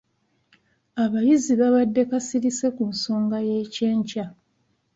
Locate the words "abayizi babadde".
1.03-2.01